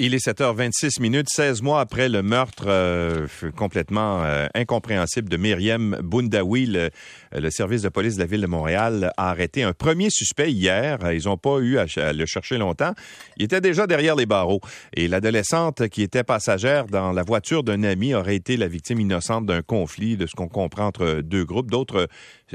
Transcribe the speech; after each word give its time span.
Il 0.00 0.14
est 0.14 0.24
7h26 0.24 1.02
minutes, 1.02 1.26
16 1.28 1.60
mois 1.60 1.80
après 1.80 2.08
le 2.08 2.22
meurtre 2.22 2.66
euh, 2.68 3.26
complètement 3.56 4.22
euh, 4.22 4.46
incompréhensible 4.54 5.28
de 5.28 5.36
Myriam 5.36 5.98
Boundaoui. 6.00 6.66
Le, 6.66 6.90
le, 7.32 7.50
service 7.50 7.82
de 7.82 7.88
police 7.88 8.14
de 8.14 8.20
la 8.20 8.26
ville 8.26 8.42
de 8.42 8.46
Montréal 8.46 9.10
a 9.16 9.30
arrêté 9.30 9.64
un 9.64 9.72
premier 9.72 10.08
suspect 10.08 10.52
hier. 10.52 10.98
Ils 11.12 11.24
n'ont 11.24 11.36
pas 11.36 11.58
eu 11.58 11.78
à, 11.78 12.12
le 12.12 12.26
chercher 12.26 12.58
longtemps. 12.58 12.92
Il 13.38 13.46
était 13.46 13.60
déjà 13.60 13.88
derrière 13.88 14.14
les 14.14 14.24
barreaux. 14.24 14.60
Et 14.94 15.08
l'adolescente 15.08 15.88
qui 15.88 16.02
était 16.02 16.22
passagère 16.22 16.86
dans 16.86 17.10
la 17.10 17.24
voiture 17.24 17.64
d'un 17.64 17.82
ami 17.82 18.14
aurait 18.14 18.36
été 18.36 18.56
la 18.56 18.68
victime 18.68 19.00
innocente 19.00 19.46
d'un 19.46 19.62
conflit, 19.62 20.16
de 20.16 20.26
ce 20.26 20.36
qu'on 20.36 20.46
comprend 20.46 20.86
entre 20.86 21.22
deux 21.22 21.44
groupes. 21.44 21.72
D'autres 21.72 22.06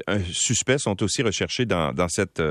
euh, 0.09 0.19
suspects 0.31 0.79
sont 0.79 1.03
aussi 1.03 1.21
recherchés 1.23 1.65
dans, 1.65 1.91
dans 1.91 2.07
cette, 2.07 2.41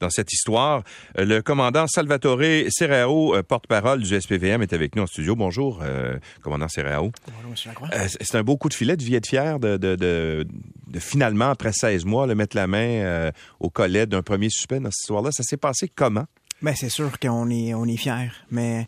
dans 0.00 0.10
cette 0.10 0.34
histoire. 0.34 0.82
Le 1.16 1.40
commandant 1.40 1.86
Salvatore 1.86 2.42
Serrao, 2.68 3.42
porte-parole 3.48 4.02
du 4.02 4.20
SPV, 4.20 4.33
SPVM 4.34 4.62
est 4.62 4.72
avec 4.72 4.96
nous 4.96 5.02
en 5.02 5.06
studio. 5.06 5.36
Bonjour, 5.36 5.80
euh, 5.82 6.18
commandant 6.42 6.68
Serrao. 6.68 7.12
Bonjour, 7.26 7.50
M. 7.50 7.56
Lacroix. 7.66 7.88
Euh, 7.94 8.08
c'est 8.08 8.34
un 8.34 8.42
beau 8.42 8.56
coup 8.56 8.68
de 8.68 8.74
filet 8.74 8.96
de 8.96 9.02
vie 9.02 9.14
être 9.14 9.28
fier 9.28 9.60
de, 9.60 9.76
de, 9.76 9.94
de, 9.94 10.46
de, 10.88 10.98
finalement, 10.98 11.50
après 11.50 11.72
16 11.72 12.04
mois, 12.04 12.26
le 12.26 12.34
mettre 12.34 12.56
la 12.56 12.66
main 12.66 12.78
euh, 12.78 13.30
au 13.60 13.70
collet 13.70 14.06
d'un 14.06 14.22
premier 14.22 14.50
suspect 14.50 14.80
dans 14.80 14.90
cette 14.90 15.02
histoire-là. 15.02 15.30
Ça 15.30 15.42
s'est 15.42 15.56
passé 15.56 15.88
comment? 15.94 16.24
Bien, 16.62 16.74
c'est 16.74 16.88
sûr 16.88 17.18
qu'on 17.20 17.48
est, 17.50 17.74
on 17.74 17.84
est 17.84 17.96
fiers, 17.96 18.32
mais 18.50 18.86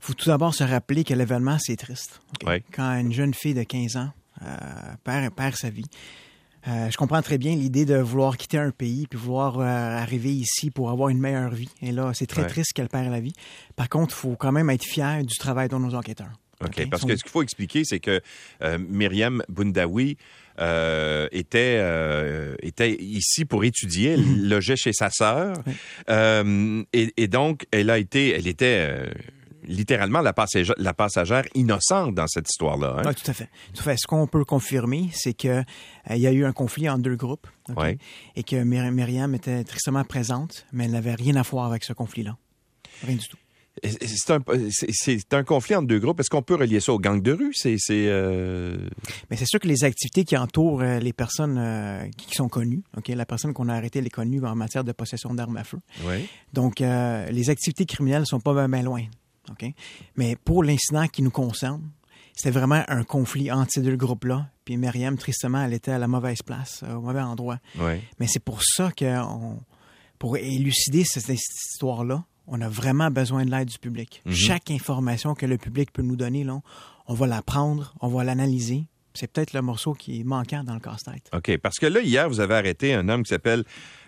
faut 0.00 0.14
tout 0.14 0.28
d'abord 0.28 0.54
se 0.54 0.64
rappeler 0.64 1.04
que 1.04 1.14
l'événement, 1.14 1.58
c'est 1.60 1.76
triste. 1.76 2.20
Oui. 2.44 2.62
Quand 2.72 2.98
une 2.98 3.12
jeune 3.12 3.34
fille 3.34 3.54
de 3.54 3.62
15 3.62 3.96
ans 3.96 4.10
perd, 5.04 5.32
perd 5.34 5.54
sa 5.54 5.70
vie, 5.70 5.86
euh, 6.68 6.90
je 6.90 6.96
comprends 6.96 7.22
très 7.22 7.38
bien 7.38 7.54
l'idée 7.56 7.84
de 7.84 7.96
vouloir 7.96 8.36
quitter 8.36 8.58
un 8.58 8.70
pays 8.70 9.06
puis 9.08 9.18
vouloir 9.18 9.58
euh, 9.58 9.64
arriver 9.64 10.30
ici 10.32 10.70
pour 10.70 10.90
avoir 10.90 11.08
une 11.08 11.18
meilleure 11.18 11.52
vie. 11.54 11.68
Et 11.82 11.92
là, 11.92 12.12
c'est 12.14 12.26
très 12.26 12.42
Ouais. 12.42 12.48
triste 12.48 12.72
qu'elle 12.74 12.88
perd 12.88 13.10
la 13.10 13.20
vie. 13.20 13.32
Par 13.76 13.88
contre, 13.88 14.14
il 14.16 14.20
faut 14.20 14.36
quand 14.36 14.52
même 14.52 14.70
être 14.70 14.84
fier 14.84 15.22
du 15.24 15.36
travail 15.38 15.68
de 15.68 15.76
nos 15.76 15.94
enquêteurs. 15.94 16.32
OK. 16.62 16.68
OK? 16.78 16.90
Parce 16.90 17.04
que 17.04 17.16
ce 17.16 17.22
qu'il 17.24 17.32
faut 17.32 17.42
expliquer, 17.42 17.82
c'est 17.84 17.98
que 17.98 18.20
euh, 18.62 18.78
Myriam 18.78 19.42
Boundaoui 19.48 20.16
euh, 20.60 21.26
était, 21.32 21.78
euh, 21.80 22.54
était 22.62 22.92
ici 23.02 23.44
pour 23.44 23.64
étudier. 23.64 24.10
Elle 24.12 24.48
logeait 24.48 24.76
chez 24.76 24.92
sa 24.92 25.10
sœur. 25.10 25.56
Oui. 25.66 25.72
Euh, 26.10 26.84
et, 26.92 27.12
et 27.16 27.26
donc, 27.26 27.66
elle 27.72 27.90
a 27.90 27.98
été, 27.98 28.30
elle 28.30 28.46
était 28.46 29.10
littéralement 29.64 30.20
la 30.20 30.32
passagère, 30.32 30.74
la 30.78 30.94
passagère 30.94 31.44
innocente 31.54 32.14
dans 32.14 32.26
cette 32.26 32.48
histoire-là. 32.48 32.96
hein? 32.98 33.02
Oui, 33.06 33.14
tout 33.14 33.30
à 33.30 33.34
fait. 33.34 33.48
Tout 33.74 33.80
à 33.80 33.82
fait. 33.84 33.96
Ce 33.98 34.06
qu'on 34.06 34.26
peut 34.26 34.44
confirmer, 34.44 35.08
c'est 35.12 35.34
que 35.34 35.48
euh, 35.48 35.62
il 36.10 36.18
y 36.18 36.26
a 36.26 36.32
eu 36.32 36.44
un 36.44 36.52
conflit 36.52 36.88
entre 36.88 37.02
deux 37.02 37.16
groupes 37.16 37.46
et 38.36 38.42
que 38.42 38.56
Myr- 38.56 38.90
Myriam 38.90 39.34
était 39.34 39.64
tristement 39.64 40.04
présente, 40.04 40.66
mais 40.72 40.84
elle 40.86 40.92
n'avait 40.92 41.14
rien 41.14 41.36
à 41.36 41.42
voir 41.42 41.66
avec 41.66 41.84
ce 41.84 41.92
conflit-là. 41.92 42.36
Rien 43.02 43.16
du 43.16 43.26
tout. 43.28 43.36
C'est 43.82 45.32
un, 45.32 45.44
conflit 45.44 45.74
entre 45.74 45.86
deux 45.86 45.98
groupes. 45.98 46.20
Est-ce 46.20 46.28
qu'on 46.28 46.42
peut 46.42 46.56
relier 46.56 46.78
ça 46.80 46.92
aux 46.92 46.98
gangs 46.98 47.22
de 47.22 47.32
rue? 47.32 47.52
C'est, 47.54 47.78
euh, 47.90 48.76
Mais 49.30 49.36
c'est 49.36 49.46
sûr 49.46 49.60
que 49.60 49.66
les 49.66 49.84
activités 49.84 50.24
qui 50.24 50.36
entourent 50.36 50.82
euh, 50.82 50.98
les 50.98 51.14
personnes 51.14 51.56
euh, 51.58 52.06
qui 52.18 52.34
sont 52.34 52.48
connues, 52.50 52.82
ok, 52.98 53.08
la 53.08 53.24
personne 53.24 53.54
qu'on 53.54 53.70
a 53.70 53.74
arrêtée, 53.74 54.00
elle 54.00 54.06
est 54.06 54.10
connue 54.10 54.44
en 54.44 54.54
matière 54.54 54.84
de 54.84 54.92
possession 54.92 55.32
d'armes 55.32 55.56
à 55.56 55.64
feu. 55.64 55.78
Donc, 56.52 56.82
euh, 56.82 57.30
les 57.30 57.48
activités 57.48 57.86
criminelles 57.86 58.26
sont 58.26 58.40
pas 58.40 58.68
bien 58.68 58.82
loin. 58.82 59.04
Mais 60.16 60.36
pour 60.36 60.62
l'incident 60.64 61.06
qui 61.08 61.22
nous 61.22 61.30
concerne, 61.30 61.90
c'était 62.34 62.50
vraiment 62.50 62.82
un 62.88 63.04
conflit 63.04 63.50
entre 63.52 63.70
ces 63.72 63.82
deux 63.82 63.96
groupes-là. 63.96 64.48
Puis 64.64 64.76
Myriam, 64.76 65.16
tristement, 65.18 65.62
elle 65.64 65.74
était 65.74 65.90
à 65.92 65.98
la 65.98 66.08
mauvaise 66.08 66.42
place, 66.42 66.82
euh, 66.84 66.94
au 66.94 67.00
mauvais 67.02 67.20
endroit. 67.20 67.58
Mais 68.18 68.26
c'est 68.26 68.42
pour 68.42 68.62
ça 68.62 68.90
que, 68.92 69.20
on- 69.22 69.60
pour 70.18 70.36
élucider 70.36 71.04
cette, 71.04 71.24
cette 71.26 71.38
histoire-là, 71.38 72.24
on 72.46 72.60
a 72.60 72.68
vraiment 72.68 73.10
besoin 73.10 73.44
de 73.44 73.50
l'aide 73.50 73.68
du 73.68 73.78
public. 73.78 74.22
Mhm. 74.24 74.32
Chaque 74.32 74.70
information 74.70 75.34
que 75.34 75.46
le 75.46 75.58
public 75.58 75.92
peut 75.92 76.02
nous 76.02 76.16
donner, 76.16 76.44
là, 76.44 76.60
on 77.06 77.14
va 77.14 77.26
la 77.26 77.42
prendre, 77.42 77.94
on 78.00 78.08
va 78.08 78.22
l'analyser. 78.24 78.86
C'est 79.14 79.30
peut-être 79.30 79.52
le 79.52 79.62
morceau 79.62 79.92
qui 79.92 80.20
est 80.20 80.24
manquant 80.24 80.64
dans 80.64 80.74
le 80.74 80.80
casse-tête. 80.80 81.30
OK. 81.32 81.56
Parce 81.58 81.78
que 81.78 81.86
là, 81.86 82.00
hier, 82.00 82.28
vous 82.28 82.40
avez 82.40 82.54
arrêté 82.54 82.94
un 82.94 83.08
homme 83.08 83.22
qui 83.22 83.30
s'appelle 83.30 83.64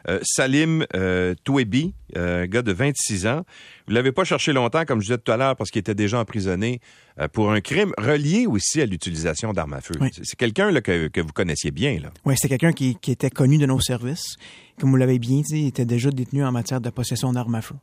euh, 0.09 0.19
Salim 0.23 0.87
euh, 0.95 1.35
Touebi, 1.45 1.95
euh, 2.17 2.43
un 2.45 2.47
gars 2.47 2.63
de 2.63 2.73
26 2.73 3.27
ans. 3.27 3.45
Vous 3.87 3.95
l'avez 3.95 4.13
pas 4.13 4.25
cherché 4.25 4.53
longtemps, 4.53 4.85
comme 4.85 5.01
je 5.01 5.07
disais 5.07 5.19
tout 5.19 5.33
à 5.33 5.37
l'heure, 5.37 5.57
parce 5.57 5.71
qu'il 5.71 5.81
était 5.81 5.95
déjà 5.95 6.19
emprisonné 6.21 6.81
euh, 7.21 7.29
pour 7.29 7.53
un 7.53 7.61
crime 7.61 7.93
relié 7.99 8.47
aussi 8.47 8.81
à 8.81 8.87
l'utilisation 8.87 9.53
d'armes 9.53 9.75
à 9.75 9.81
feu. 9.81 9.95
Oui. 10.01 10.09
C'est 10.13 10.25
c'est 10.25 10.37
quelqu'un 10.37 10.73
que, 10.81 11.09
que 11.09 11.21
vous 11.21 11.33
connaissiez 11.33 11.71
bien. 11.71 12.01
Là. 12.01 12.11
Oui, 12.25 12.35
c'était 12.37 12.49
quelqu'un 12.59 12.73
qui, 12.73 12.97
qui 12.97 13.13
était 13.13 13.31
connu 13.31 13.59
de 13.59 13.67
nos 13.67 13.81
services. 13.81 14.37
Comme 14.81 14.91
vous 14.91 14.97
l'avez 14.97 15.19
bien 15.19 15.41
dit, 15.41 15.61
il 15.61 15.67
était 15.69 15.85
déjà 15.85 16.11
détenu 16.11 16.45
en 16.45 16.53
matière 16.53 16.81
de 16.81 16.91
possession 16.91 17.33
d'armes 17.33 17.55
à 17.55 17.63
feu. 17.63 17.77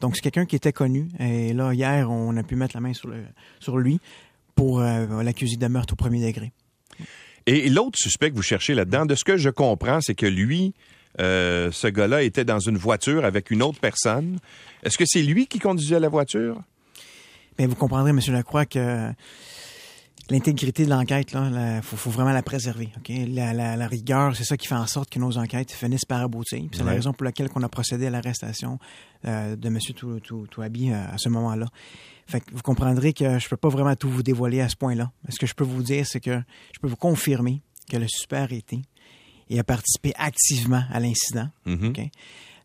Donc, 0.00 0.16
c'est 0.16 0.22
quelqu'un 0.22 0.46
qui 0.46 0.56
était 0.56 0.72
connu. 0.72 1.08
Et 1.18 1.52
là, 1.52 1.72
hier, 1.74 2.10
on 2.10 2.36
a 2.36 2.42
pu 2.42 2.56
mettre 2.56 2.74
la 2.74 2.80
main 2.80 2.94
sur, 2.94 3.08
le, 3.08 3.22
sur 3.58 3.76
lui 3.76 4.00
pour 4.60 4.82
euh, 4.82 5.22
l'accuser 5.22 5.56
de 5.56 5.66
meurtre 5.68 5.94
au 5.94 5.96
premier 5.96 6.20
degré. 6.20 6.52
Et 7.46 7.70
l'autre 7.70 7.96
suspect 7.98 8.30
que 8.30 8.36
vous 8.36 8.42
cherchez 8.42 8.74
là-dedans, 8.74 9.06
de 9.06 9.14
ce 9.14 9.24
que 9.24 9.38
je 9.38 9.48
comprends, 9.48 10.02
c'est 10.02 10.14
que 10.14 10.26
lui, 10.26 10.74
euh, 11.18 11.70
ce 11.72 11.86
gars-là, 11.86 12.24
était 12.24 12.44
dans 12.44 12.58
une 12.58 12.76
voiture 12.76 13.24
avec 13.24 13.50
une 13.50 13.62
autre 13.62 13.80
personne. 13.80 14.38
Est-ce 14.82 14.98
que 14.98 15.04
c'est 15.06 15.22
lui 15.22 15.46
qui 15.46 15.60
conduisait 15.60 15.98
la 15.98 16.10
voiture? 16.10 16.60
Mais 17.58 17.64
vous 17.64 17.74
comprendrez, 17.74 18.10
M. 18.10 18.20
Lacroix, 18.28 18.66
que 18.66 19.08
l'intégrité 20.30 20.84
de 20.84 20.90
l'enquête, 20.90 21.32
il 21.32 21.80
faut, 21.82 21.96
faut 21.96 22.10
vraiment 22.10 22.32
la 22.32 22.42
préserver. 22.42 22.88
La, 23.08 23.52
la- 23.52 23.76
la 23.76 23.86
rigueur, 23.88 24.34
c'est 24.36 24.44
ça 24.44 24.56
qui 24.56 24.66
fait 24.66 24.74
en 24.74 24.86
sorte 24.86 25.10
que 25.10 25.18
nos 25.18 25.36
enquêtes 25.38 25.70
finissent 25.72 26.04
par 26.04 26.20
aboutir. 26.20 26.62
C'est 26.72 26.80
Ouais. 26.80 26.86
la 26.86 26.92
raison 26.92 27.12
pour 27.12 27.24
laquelle 27.24 27.48
on 27.54 27.62
a 27.62 27.68
procédé 27.68 28.06
à 28.06 28.10
l'arrestation 28.10 28.78
euh, 29.26 29.56
de 29.56 29.68
M. 29.68 29.78
Tou- 29.96 30.20
Tou- 30.20 30.46
Touabi 30.46 30.90
euh, 30.90 31.04
à 31.12 31.18
ce 31.18 31.28
moment-là. 31.28 31.66
Fait 32.26 32.40
que 32.40 32.52
vous 32.52 32.62
comprendrez 32.62 33.12
que 33.12 33.38
je 33.38 33.48
peux 33.48 33.56
pas 33.56 33.68
vraiment 33.68 33.94
tout 33.96 34.08
vous 34.08 34.22
dévoiler 34.22 34.60
à 34.60 34.68
ce 34.68 34.76
point-là. 34.76 35.10
Ce 35.28 35.38
que 35.38 35.46
je 35.46 35.54
peux 35.54 35.64
vous 35.64 35.82
dire, 35.82 36.06
c'est 36.06 36.20
que 36.20 36.40
je 36.72 36.78
peux 36.80 36.88
vous 36.88 36.96
confirmer 36.96 37.60
que 37.90 37.96
le 37.96 38.06
super 38.08 38.42
arrêté 38.42 38.82
et 39.48 39.58
a 39.58 39.64
participé 39.64 40.12
activement 40.16 40.84
à 40.92 41.00
l'incident. 41.00 41.48
Mhm. 41.66 41.88
ok? 41.88 42.00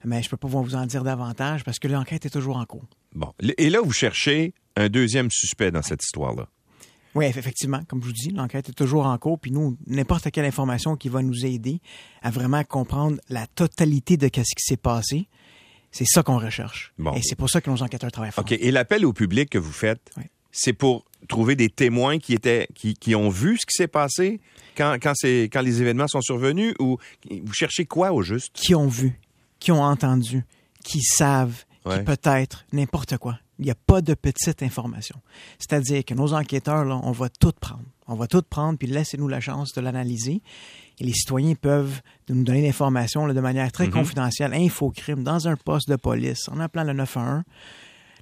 Mais 0.06 0.22
je 0.22 0.30
peux 0.30 0.38
pas 0.38 0.48
vous 0.48 0.76
en 0.76 0.86
dire 0.86 1.04
davantage 1.04 1.64
parce 1.64 1.80
que 1.80 1.88
l'enquête 1.88 2.28
est 2.28 2.30
toujours 2.30 2.58
en 2.58 2.66
cours. 2.66 2.86
Bon. 3.16 3.34
Et 3.58 3.72
là, 3.72 3.80
vous 3.84 3.92
cherchez 3.92 4.54
un 4.76 4.88
deuxième 4.88 5.32
suspect 5.32 5.72
dans 5.72 5.82
cette 5.82 6.04
histoire-là. 6.04 6.48
Oui, 7.16 7.26
effectivement, 7.26 7.80
comme 7.88 8.02
je 8.02 8.08
vous 8.08 8.14
dis, 8.14 8.30
l'enquête 8.32 8.70
est 8.70 8.74
toujours 8.74 9.06
en 9.06 9.18
cours, 9.18 9.40
puis 9.40 9.52
nous, 9.52 9.78
n'importe 9.88 10.30
quelle 10.32 10.46
information 10.46 10.96
qui 10.98 11.08
va 11.10 11.22
nous 11.22 11.46
aider 11.46 11.80
à 12.22 12.30
vraiment 12.30 12.64
comprendre 12.64 13.18
la 13.30 13.48
totalité 13.48 14.18
de 14.18 14.28
ce 14.28 14.42
qui 14.42 14.64
s'est 14.64 14.76
passé, 14.78 15.28
c'est 15.92 16.06
ça 16.06 16.24
qu'on 16.24 16.38
recherche. 16.40 16.94
Bon. 16.98 17.14
Et 17.14 17.22
c'est 17.24 17.36
pour 17.36 17.50
ça 17.50 17.62
que 17.62 17.70
nos 17.70 17.82
enquêteurs 17.82 18.12
travaillent 18.12 18.32
fort. 18.34 18.44
OK. 18.44 18.52
Et 18.52 18.70
l'appel 18.72 19.06
au 19.06 19.14
public 19.14 19.50
que 19.50 19.58
vous 19.58 19.72
faites, 19.72 20.12
Oui. 20.18 20.24
c'est 20.52 20.74
pour 20.74 21.06
trouver 21.30 21.56
des 21.56 21.70
témoins 21.70 22.20
qui 22.20 22.34
étaient 22.34 22.68
qui, 22.76 22.94
qui 22.96 23.16
ont 23.16 23.30
vu 23.30 23.58
ce 23.58 23.66
qui 23.66 23.74
s'est 23.76 23.88
passé 23.88 24.40
quand, 24.76 24.98
quand, 25.02 25.14
quand 25.24 25.62
les 25.62 25.82
événements 25.82 26.08
sont 26.10 26.22
survenus 26.22 26.76
ou 26.80 26.98
vous 27.32 27.54
cherchez 27.54 27.86
quoi 27.86 28.12
au 28.12 28.22
juste? 28.24 28.52
Qui 28.54 28.76
ont 28.76 28.88
vu, 28.88 29.18
qui 29.60 29.72
ont 29.72 29.82
entendu, 29.84 30.44
qui 30.84 31.02
savent, 31.02 31.64
Ouais. 31.86 32.00
qui 32.00 32.04
peut-être 32.04 32.66
n'importe 32.74 33.18
quoi. 33.20 33.40
Il 33.60 33.66
n'y 33.66 33.72
a 33.72 33.76
pas 33.76 34.02
de 34.02 34.14
petite 34.14 34.62
information. 34.64 35.16
C'est-à-dire 35.60 36.04
que 36.04 36.14
nos 36.14 36.34
enquêteurs, 36.34 36.84
là, 36.86 37.00
on 37.04 37.12
va 37.12 37.30
tout 37.30 37.54
prendre. 37.60 37.84
On 38.08 38.16
va 38.16 38.28
tout 38.28 38.42
prendre, 38.42 38.78
puis 38.78 38.88
laissez-nous 38.88 39.28
la 39.28 39.40
chance 39.40 39.74
de 39.74 39.82
l'analyser. 39.82 40.42
Et 41.00 41.04
les 41.04 41.14
citoyens 41.14 41.56
peuvent 41.56 42.02
nous 42.30 42.44
donner 42.44 42.62
l'information 42.62 43.28
de 43.28 43.40
manière 43.40 43.72
très 43.72 43.88
Mhm. 43.88 43.94
confidentielle, 43.94 44.54
infocrime, 44.54 45.24
dans 45.24 45.48
un 45.48 45.56
poste 45.56 45.90
de 45.90 45.96
police, 45.96 46.48
en 46.50 46.60
appelant 46.60 46.84
le 46.84 46.94
911. 46.94 47.44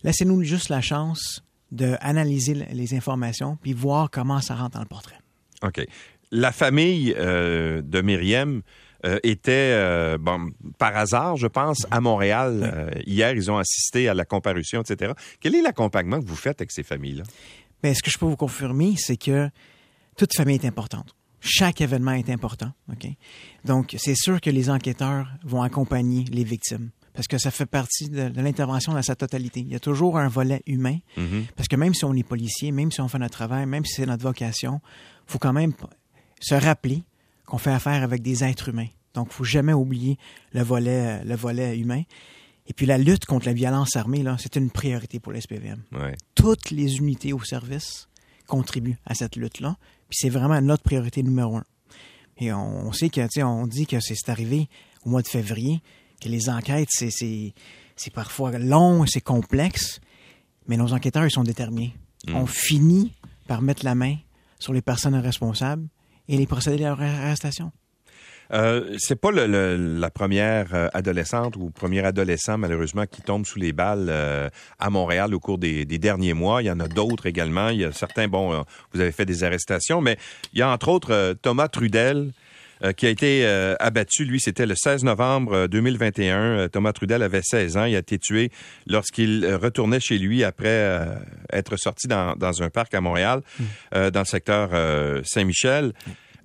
Laissez-nous 0.04 0.44
juste 0.44 0.70
la 0.70 0.82
chance 0.82 1.44
d'analyser 1.72 2.54
les 2.54 2.94
informations, 2.94 3.58
puis 3.62 3.74
voir 3.74 4.10
comment 4.12 4.40
ça 4.42 4.56
rentre 4.56 4.72
dans 4.76 4.82
le 4.82 4.86
portrait. 4.88 5.18
OK. 5.64 5.86
La 6.32 6.52
famille 6.52 7.14
euh, 7.18 7.82
de 7.82 8.02
Myriam 8.02 8.62
euh, 9.06 9.19
était, 9.24 9.52
euh, 9.74 10.18
bon, 10.19 10.52
par 10.78 10.96
hasard, 10.96 11.36
je 11.38 11.47
pense, 11.47 11.86
à 11.91 12.00
Montréal. 12.02 12.72
Euh, 12.74 13.02
hier, 13.06 13.34
ils 13.34 13.52
ont 13.52 13.58
assisté 13.58 14.08
à 14.08 14.14
la 14.14 14.25
comparution, 14.25 14.81
etc. 14.81 15.14
Quel 15.40 15.56
est 15.56 15.62
l'accompagnement 15.62 16.19
que 16.19 16.25
vous 16.25 16.36
faites 16.36 16.62
avec 16.62 16.72
ces 16.72 16.84
familles-là? 16.84 17.24
Mais 17.83 17.94
ce 17.94 18.01
que 18.01 18.10
je 18.10 18.18
peux 18.18 18.25
vous 18.25 18.38
confirmer, 18.38 18.95
c'est 18.98 19.18
que 19.18 19.50
toute 20.18 20.33
famille 20.36 20.56
est 20.56 20.66
importante. 20.66 21.16
Chaque 21.42 21.81
événement 21.81 22.13
est 22.13 22.30
important. 22.30 22.72
OK? 22.92 23.06
Donc, 23.66 23.95
c'est 23.98 24.16
sûr 24.16 24.39
que 24.39 24.50
les 24.50 24.69
enquêteurs 24.69 25.28
vont 25.44 25.62
accompagner 25.62 26.24
les 26.31 26.45
victimes 26.45 26.92
parce 27.13 27.28
que 27.28 27.38
ça 27.38 27.51
fait 27.51 27.66
partie 27.68 28.10
de, 28.10 28.30
de 28.30 28.42
l'intervention 28.42 28.94
dans 28.94 29.01
sa 29.01 29.16
totalité. 29.16 29.60
Il 29.60 29.68
y 29.68 29.75
a 29.75 29.80
toujours 29.80 30.18
un 30.18 30.30
volet 30.30 30.63
humain 30.66 30.98
Mhm. 31.18 31.45
parce 31.56 31.68
que 31.68 31.75
même 31.75 31.94
si 31.94 32.06
on 32.06 32.13
est 32.13 32.24
policier, 32.24 32.72
même 32.72 32.92
si 32.92 33.01
on 33.01 33.07
fait 33.10 33.19
notre 33.19 33.33
travail, 33.36 33.66
même 33.66 33.83
si 33.86 33.95
c'est 33.95 34.06
notre 34.06 34.24
vocation, 34.24 34.80
faut 35.28 35.38
quand 35.38 35.54
même 35.54 35.74
se 36.39 36.56
rappeler 36.56 37.04
qu'on 37.45 37.57
fait 37.57 37.72
affaire 37.72 38.04
avec 38.04 38.22
des 38.22 38.44
êtres 38.44 38.69
humains. 38.69 38.88
Donc, 39.13 39.31
faut 39.31 39.44
jamais 39.44 39.74
oublier 39.74 40.18
le 40.54 40.63
volet, 40.63 41.24
le 41.24 41.36
volet 41.36 41.78
humain. 41.78 42.01
Et 42.66 42.74
puis, 42.74 42.86
la 42.86 42.98
lutte 42.98 43.25
contre 43.25 43.45
la 43.45 43.54
violence 43.54 43.95
armée, 43.95 44.24
là, 44.24 44.38
c'est 44.40 44.56
une 44.56 44.72
priorité 44.72 45.19
pour 45.19 45.34
l'SPVM 45.34 45.81
Ouais. 45.92 46.16
toutes 46.36 46.72
les 46.72 46.98
unités 46.98 47.34
au 47.34 47.44
service 47.44 48.07
contribuent 48.48 48.98
à 49.06 49.13
cette 49.16 49.36
lutte-là. 49.36 49.78
Puis 50.10 50.18
c'est 50.22 50.30
vraiment 50.30 50.60
notre 50.62 50.84
priorité 50.84 51.22
numéro 51.24 51.57
un. 51.57 51.63
Et 52.38 52.51
on, 52.51 52.92
sait 52.92 53.10
que, 53.10 53.44
on 53.44 53.68
dit 53.68 53.86
que 53.86 54.00
c'est 54.00 54.30
arrivé 54.30 54.68
au 55.06 55.10
mois 55.10 55.22
de 55.22 55.28
février, 55.28 55.81
que 56.22 56.30
les 56.30 56.50
enquêtes, 56.50 56.90
c'est- 56.90 57.54
parfois 58.13 58.57
long, 58.57 59.06
c'est 59.06 59.22
complexe. 59.22 60.00
Mais 60.68 60.78
nos 60.78 60.94
enquêteurs, 60.94 61.25
ils 61.25 61.31
sont 61.31 61.44
déterminés. 61.44 61.94
Mm. 62.28 62.36
On 62.36 62.45
finit 62.48 63.13
par 63.48 63.62
mettre 63.62 63.84
la 63.86 63.95
main 63.95 64.16
sur 64.60 64.74
les 64.74 64.81
personnes 64.81 65.16
responsables 65.16 65.88
et 66.28 66.38
les 66.38 66.48
procéder 66.48 66.86
à 66.86 66.90
leur 66.90 67.02
arrestation. 67.02 67.72
Euh, 68.52 68.96
c'est 69.00 69.16
pas 69.16 69.31
la 69.31 70.10
première 70.12 70.75
euh, 70.75 70.88
adolescente 70.94 71.56
ou 71.56 71.72
premier 71.72 72.06
adolescent, 72.06 72.58
malheureusement, 72.58 73.06
qui 73.06 73.22
tombe 73.22 73.46
sous 73.46 73.58
les 73.58 73.74
balles 73.74 74.08
euh, 74.10 74.50
à 74.80 74.90
Montréal 74.90 75.34
au 75.34 75.40
cours 75.40 75.58
des, 75.58 75.86
des 75.86 75.98
derniers 75.98 76.34
mois. 76.34 76.62
Il 76.62 76.66
y 76.66 76.72
en 76.72 76.80
a 76.80 76.88
d'autres 76.88 77.25
également. 77.25 77.70
Il 77.70 77.80
y 77.80 77.86
a 77.86 77.92
certains, 77.92 78.28
bon, 78.28 78.64
vous 78.94 79.00
avez 79.00 79.12
fait 79.12 79.25
des 79.25 79.44
arrestations, 79.44 80.02
mais 80.02 80.18
il 80.54 80.60
y 80.60 80.62
a 80.62 80.70
entre 80.70 80.90
autres 80.90 81.36
Thomas 81.42 81.68
Trudel, 81.68 82.31
qui 82.98 83.06
a 83.06 83.10
été 83.10 83.46
euh, 83.46 83.75
abattu. 83.80 84.25
Lui, 84.25 84.40
c'était 84.40 84.66
le 84.66 84.75
16 84.75 85.04
novembre 85.04 85.54
euh, 85.54 85.68
2021. 85.68 86.38
Euh, 86.38 86.68
Thomas 86.68 86.94
Trudel 86.94 87.22
avait 87.22 87.42
16 87.42 87.78
ans. 87.78 87.86
Il 87.86 87.96
a 87.96 88.00
été 88.00 88.20
tué 88.20 88.52
lorsqu'il 88.88 89.46
euh, 89.46 89.58
retournait 89.58 90.00
chez 90.00 90.18
lui 90.18 90.44
après 90.44 90.68
euh, 90.68 91.16
être 91.52 91.78
sorti 91.78 92.08
dans, 92.08 92.36
dans 92.36 92.62
un 92.62 92.70
parc 92.70 92.94
à 92.94 93.02
Montréal, 93.02 93.42
euh, 93.94 94.12
dans 94.12 94.22
le 94.22 94.25
secteur 94.25 94.70
euh, 94.74 95.22
Saint-Michel. 95.24 95.94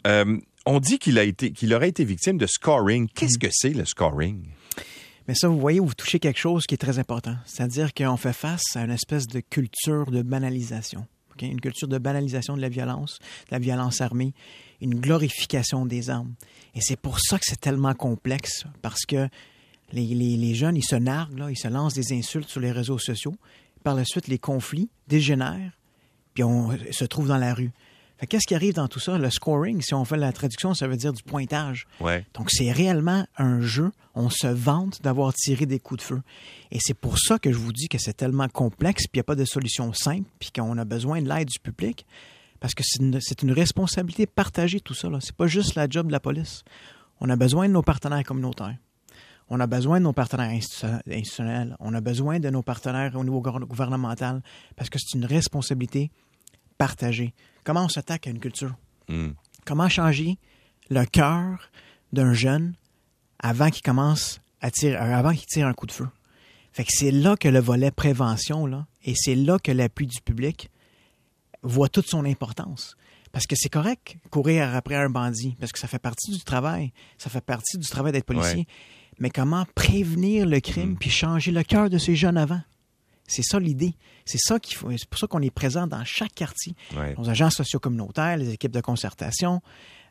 Euh, 0.07 0.39
on 0.67 0.81
dit 0.81 0.99
qu'il 0.99 1.19
a 1.19 1.25
été, 1.25 1.53
qu'il 1.53 1.73
aurait 1.75 1.89
été 1.89 2.05
victime 2.05 2.39
de 2.39 2.47
scoring. 2.47 3.09
Qu'est-ce 3.15 3.39
que 3.39 3.49
c'est 3.51 3.71
le 3.71 3.85
scoring? 3.85 4.47
Mais 5.27 5.35
ça, 5.35 5.49
vous 5.49 5.59
voyez, 5.59 5.81
vous 5.81 5.95
touchez 5.95 6.19
quelque 6.19 6.39
chose 6.39 6.67
qui 6.67 6.75
est 6.75 6.79
très 6.79 6.99
important. 6.99 7.37
C'est-à-dire 7.45 7.93
qu'on 7.93 8.17
fait 8.17 8.33
face 8.33 8.77
à 8.77 8.85
une 8.85 8.91
espèce 8.91 9.27
de 9.27 9.41
culture 9.41 10.11
de 10.11 10.23
banalisation. 10.23 11.07
Une 11.43 11.61
culture 11.61 11.89
de 11.89 11.99
banalisation 11.99 12.57
de 12.57 12.61
la 12.61 12.69
violence, 12.69 13.19
de 13.49 13.55
la 13.55 13.59
violence 13.59 14.01
armée, 14.01 14.33
une 14.81 15.01
glorification 15.01 15.87
des 15.87 16.11
armes. 16.11 16.35
Et 16.75 16.81
c'est 16.81 16.99
pour 16.99 17.21
ça 17.21 17.39
que 17.39 17.45
c'est 17.47 17.61
tellement 17.61 17.95
complexe, 17.95 18.65
parce 18.83 19.05
que 19.07 19.29
les, 19.93 20.55
jeunes, 20.55 20.77
ils 20.77 20.85
se 20.85 20.97
narguent, 20.97 21.47
ils 21.51 21.59
se 21.59 21.69
lancent 21.69 21.95
des 21.95 22.13
insultes 22.13 22.49
sur 22.49 22.61
les 22.61 22.73
réseaux 22.73 22.99
sociaux. 22.99 23.35
Par 23.83 23.95
la 23.95 24.05
suite, 24.05 24.29
les 24.29 24.39
conflits 24.39 24.91
dégénèrent, 25.07 25.73
puis 26.35 26.45
on 26.45 26.77
se 26.91 27.05
trouve 27.05 27.29
dans 27.29 27.39
la 27.39 27.55
rue. 27.55 27.71
Fait 28.19 28.27
qu'est-ce 28.27 28.47
qui 28.49 28.55
arrive 28.55 28.75
dans 28.75 28.89
tout 28.89 28.99
ça? 28.99 29.17
Le 29.17 29.31
scoring, 29.31 29.81
si 29.81 29.95
on 29.95 30.05
fait 30.05 30.17
la 30.17 30.33
traduction, 30.33 30.75
ça 30.75 30.89
veut 30.89 30.97
dire 30.97 31.13
du 31.13 31.23
pointage. 31.23 31.87
Ouais. 32.01 32.27
Donc, 32.35 32.51
c'est 32.51 32.73
réellement 32.73 33.25
un 33.37 33.61
jeu. 33.61 33.93
On 34.17 34.29
se 34.29 34.49
vante 34.49 35.01
d'avoir 35.03 35.33
tiré 35.33 35.67
des 35.67 35.79
coups 35.79 35.99
de 36.01 36.05
feu. 36.05 36.23
Et 36.73 36.79
c'est 36.81 36.95
pour 36.95 37.19
ça 37.19 37.39
que 37.39 37.53
je 37.53 37.59
vous 37.59 37.73
dis 37.73 37.89
que 37.89 37.99
c'est 37.99 38.15
tellement 38.17 38.49
complexe, 38.49 39.05
puis 39.05 39.11
il 39.15 39.19
n'y 39.19 39.21
a 39.21 39.25
pas 39.25 39.37
de 39.37 39.45
solution 39.45 39.93
simple, 39.93 40.29
puis 40.41 40.51
qu'on 40.51 40.77
a 40.79 40.85
besoin 40.85 41.23
de 41.23 41.29
l'aide 41.29 41.47
du 41.49 41.61
public, 41.61 42.05
parce 42.59 42.75
que 42.75 42.83
c'est 42.85 43.01
une, 43.01 43.21
une 43.45 43.53
responsabilité 43.53 44.27
partagée, 44.27 44.81
tout 44.81 44.95
ça. 44.95 45.09
C'est 45.21 45.37
pas 45.37 45.47
juste 45.47 45.77
la 45.77 45.89
job 45.89 46.09
de 46.09 46.13
la 46.13 46.19
police. 46.21 46.65
On 47.21 47.31
a 47.31 47.37
besoin 47.37 47.69
de 47.69 47.73
nos 47.73 47.83
partenaires 47.83 48.25
communautaires. 48.25 48.77
On 49.49 49.61
a 49.61 49.67
besoin 49.69 50.01
de 50.01 50.05
nos 50.05 50.13
partenaires 50.13 50.51
institu- 50.51 51.01
institutionnels. 51.09 51.77
On 51.79 51.95
a 51.95 52.01
besoin 52.01 52.41
de 52.41 52.51
nos 52.51 52.63
partenaires 52.63 53.15
au 53.15 53.23
niveau 53.23 53.41
gouver- 53.41 53.65
gouvernemental, 53.65 54.43
parce 54.75 54.91
que 54.91 54.99
c'est 54.99 55.17
une 55.17 55.25
responsabilité 55.25 56.11
partagée. 56.79 57.35
Comment 57.65 57.85
on 57.85 57.89
s'attaque 57.89 58.27
à 58.27 58.31
une 58.31 58.41
culture? 58.41 58.75
Hmm. 59.09 59.31
comment 59.65 59.89
changer 59.89 60.37
le 60.91 61.05
cœur 61.07 61.71
d'un 62.13 62.33
jeune 62.35 62.75
avant 63.39 63.71
qu'il 63.71 63.83
commence 63.83 64.41
à 64.61 64.71
tirer, 64.71 64.97
euh, 64.97 65.17
avant 65.17 65.33
qu'il 65.33 65.47
tire 65.47 65.67
un 65.67 65.73
coup 65.75 65.87
de 65.87 65.93
feu? 65.93 66.09
Fait 66.73 66.85
que 66.85 66.91
c'est 66.93 67.11
là 67.11 67.37
que 67.37 67.49
le 67.49 67.59
volet 67.59 67.91
prévention, 67.91 68.67
là, 68.67 68.87
et 69.05 69.15
c'est 69.17 69.35
là 69.35 69.59
que 69.59 69.73
l'appui 69.73 70.07
du 70.07 70.21
public 70.21 70.71
voit 71.63 71.89
toute 71.89 72.07
son 72.07 72.25
importance. 72.25 72.97
Parce 73.33 73.47
que 73.47 73.57
c'est 73.57 73.69
correct 73.69 74.17
courir 74.31 74.75
après 74.75 74.95
un 74.95 75.11
bandit, 75.11 75.57
parce 75.61 75.73
que 75.73 75.79
ça 75.79 75.89
fait 75.89 75.99
partie 75.99 76.31
du 76.31 76.41
travail. 76.45 76.93
Ça 77.19 77.29
fait 77.31 77.41
partie 77.45 77.77
du 77.79 77.87
travail 77.89 78.13
d'être 78.13 78.25
policier. 78.25 78.59
Ouais. 78.59 78.67
Mais 79.19 79.31
comment 79.31 79.67
prévenir 79.75 80.47
le 80.47 80.61
crime 80.61 80.93
Mm. 80.93 80.97
puis 80.99 81.11
changer 81.11 81.51
le 81.51 81.63
cœur 81.63 81.91
de 81.91 81.99
ces 81.99 82.15
jeunes 82.15 82.37
avant? 82.39 82.61
C'est 83.29 83.43
ça 83.43 83.61
l'idée. 83.61 83.95
C'est 84.25 84.39
ça 84.39 84.59
qu'il 84.59 84.77
faut. 84.77 84.91
C'est 84.91 85.09
pour 85.09 85.21
ça 85.21 85.27
qu'on 85.29 85.43
est 85.43 85.51
présent 85.51 85.87
dans 85.87 86.05
chaque 86.05 86.35
quartier 86.35 86.75
Ouais. 86.97 87.15
nos 87.17 87.29
agents 87.31 87.51
sociaux 87.51 87.79
communautaires, 87.79 88.37
les 88.37 88.51
équipes 88.51 88.73
de 88.73 88.81
concertation, 88.81 89.61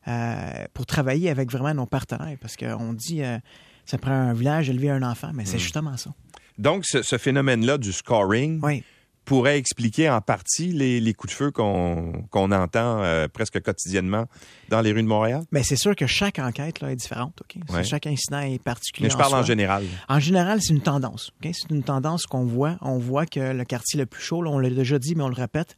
euh, 0.08 0.66
pour 0.74 0.86
travailler 0.86 1.30
avec 1.30 1.52
vraiment 1.52 1.74
nos 1.74 1.86
partenaires. 1.86 2.38
Parce 2.40 2.56
qu'on 2.56 2.94
dit, 2.94 3.22
euh, 3.24 3.38
ça 3.86 3.98
prend 3.98 4.12
un 4.12 4.34
village 4.34 4.70
élever 4.70 4.90
un 4.92 5.04
enfant, 5.04 5.32
mais 5.34 5.44
c'est 5.46 5.60
justement 5.60 5.98
ça. 5.98 6.12
Donc, 6.58 6.86
ce, 6.86 7.02
ce 7.02 7.18
phénomène-là 7.18 7.78
du 7.78 7.92
scoring 7.92 8.60
Oui. 8.64 8.84
Pourrait 9.28 9.58
expliquer 9.58 10.10
en 10.10 10.22
partie 10.22 10.72
les, 10.72 11.00
les 11.02 11.14
coups 11.14 11.34
de 11.34 11.38
feu 11.38 11.52
qu'on 11.52 12.24
entend 12.52 13.04
euh, 13.04 13.28
presque 13.28 13.62
quotidiennement 13.62 14.26
dans 14.70 14.82
les 14.82 14.92
rues 14.94 15.04
de 15.04 15.08
Montréal? 15.08 15.44
Mais 15.52 15.64
c'est 15.64 15.76
sûr 15.76 15.96
que 15.96 16.08
chaque 16.08 16.40
enquête 16.40 16.80
là, 16.80 16.92
est 16.92 16.96
différente. 16.96 17.40
ok? 17.42 17.62
C'est- 17.68 17.74
Ouais. 17.76 17.84
Chaque 17.84 18.08
incident 18.08 18.40
est 18.40 18.58
particulier. 18.64 19.08
Mais 19.08 19.12
je 19.14 19.18
parle 19.18 19.34
en 19.36 19.44
général. 19.44 19.84
En 20.08 20.20
général, 20.20 20.60
c'est 20.62 20.74
une 20.74 20.82
tendance. 20.82 21.32
ok? 21.44 21.52
C'est 21.54 21.70
une 21.74 21.84
tendance 21.84 22.26
qu'on 22.26 22.46
voit. 22.46 22.78
On 22.82 22.98
voit 22.98 23.26
que 23.26 23.40
le 23.54 23.64
quartier 23.66 24.00
le 24.00 24.06
plus 24.06 24.22
chaud, 24.24 24.42
là, 24.42 24.50
on 24.50 24.60
l'a 24.60 24.70
déjà 24.70 24.98
dit, 24.98 25.14
mais 25.14 25.24
on 25.24 25.30
le 25.30 25.36
répète, 25.36 25.76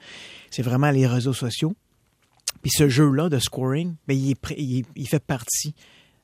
c'est 0.52 0.62
vraiment 0.64 0.92
les 0.92 1.08
réseaux 1.08 1.34
sociaux. 1.34 1.74
Puis 2.62 2.72
ce 2.72 2.88
jeu-là 2.88 3.30
de 3.30 3.40
scoring, 3.40 3.96
ben, 4.08 4.16
il, 4.18 4.32
est 4.32 4.40
pré- 4.40 4.56
il, 4.58 4.80
est- 4.80 4.86
il 4.96 5.08
fait 5.08 5.24
partie 5.24 5.74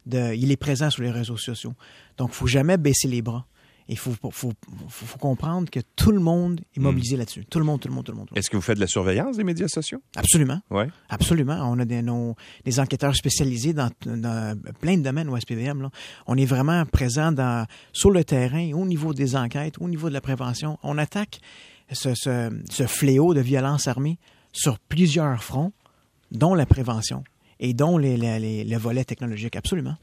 de. 0.06 0.34
Il 0.36 0.52
est 0.52 0.58
présent 0.58 0.90
sur 0.92 1.02
les 1.04 1.12
réseaux 1.12 1.38
sociaux. 1.38 1.74
Donc, 2.18 2.30
il 2.32 2.36
faut 2.36 2.48
jamais 2.48 2.78
baisser 2.78 3.08
les 3.08 3.22
bras. 3.22 3.46
Il 3.88 3.98
faut, 4.00 4.14
faut, 4.20 4.32
faut, 4.32 4.52
faut 4.90 5.18
comprendre 5.20 5.70
que 5.70 5.80
tout 5.96 6.12
le 6.12 6.20
monde 6.20 6.60
est 6.76 6.80
mobilisé 6.80 7.18
là-dessus. 7.18 7.46
Tout 7.46 7.60
le 7.60 7.66
monde, 7.66 7.80
tout 7.80 7.88
le 7.88 7.94
monde, 7.94 8.04
tout 8.06 8.12
le 8.14 8.18
monde. 8.18 8.30
Est-ce 8.36 8.50
que 8.50 8.56
vous 8.58 8.62
faites 8.64 8.78
de 8.78 8.82
la 8.82 8.88
surveillance 8.88 9.38
des 9.38 9.44
médias 9.44 9.68
sociaux? 9.68 10.02
Absolument. 10.16 10.60
Oui. 10.72 10.86
Absolument. 11.10 11.60
On 11.72 11.78
a 11.80 11.86
des, 11.86 12.02
nos- 12.02 12.36
des 12.64 12.80
enquêteurs 12.80 13.16
spécialisés 13.16 13.74
dans, 13.74 13.92
dans 14.06 14.60
plein 14.82 14.98
de 14.98 15.04
domaines 15.04 15.30
au 15.30 15.38
SPVM. 15.40 15.84
Là. 15.84 15.90
On 16.26 16.36
est 16.36 16.46
vraiment 16.46 16.84
présent 16.88 17.32
dans, 17.32 17.68
sur 17.94 18.10
le 18.10 18.24
terrain, 18.24 18.72
au 18.74 18.86
niveau 18.88 19.14
des 19.14 19.36
enquêtes, 19.36 19.76
au 19.80 19.88
niveau 19.88 20.10
de 20.10 20.14
la 20.14 20.22
prévention. 20.22 20.80
On 20.82 20.98
attaque 20.98 21.40
ce, 21.92 22.16
ce, 22.16 22.50
ce 22.72 22.88
fléau 22.88 23.36
de 23.36 23.42
violence 23.42 23.88
armée 23.88 24.18
sur 24.52 24.80
plusieurs 24.80 25.44
fronts, 25.44 25.74
dont 26.32 26.56
la 26.56 26.66
prévention 26.66 27.24
et 27.60 27.74
dont 27.76 28.00
les, 28.00 28.18
les, 28.18 28.40
les- 28.40 28.64
le 28.64 28.78
volet 28.78 29.04
technologique. 29.06 29.56
Absolument. 29.56 29.96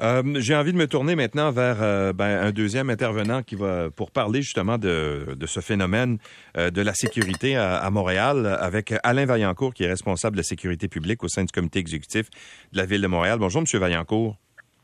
Euh, 0.00 0.22
J'ai 0.36 0.54
envie 0.54 0.72
de 0.72 0.76
me 0.76 0.86
tourner 0.86 1.16
maintenant 1.16 1.50
vers 1.50 1.78
euh, 1.82 2.12
ben, 2.12 2.40
un 2.40 2.52
deuxième 2.52 2.88
intervenant 2.88 3.42
qui 3.42 3.56
va 3.56 3.90
pour 3.90 4.12
parler 4.12 4.42
justement 4.42 4.78
de, 4.78 5.34
de 5.36 5.46
ce 5.46 5.58
phénomène 5.60 6.18
euh, 6.56 6.70
de 6.70 6.82
la 6.82 6.94
sécurité 6.94 7.56
à, 7.56 7.78
à 7.78 7.90
Montréal 7.90 8.46
avec 8.60 8.94
Alain 9.02 9.26
Vaillancourt 9.26 9.74
qui 9.74 9.82
est 9.84 9.88
responsable 9.88 10.36
de 10.36 10.40
la 10.40 10.44
sécurité 10.44 10.86
publique 10.86 11.24
au 11.24 11.28
sein 11.28 11.42
du 11.42 11.50
comité 11.52 11.80
exécutif 11.80 12.30
de 12.72 12.78
la 12.78 12.86
ville 12.86 13.02
de 13.02 13.08
Montréal. 13.08 13.38
Bonjour, 13.40 13.60
Monsieur 13.60 13.80
Vaillancourt. 13.80 14.36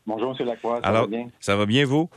Bonjour, 0.05 0.35
M. 0.37 0.45
Lacroix. 0.45 0.81
Ça 0.83 0.87
Alors, 0.89 1.03
va 1.03 1.07
bien? 1.07 1.27
ça 1.39 1.55
va 1.55 1.65
bien 1.65 1.85
vous? 1.85 2.09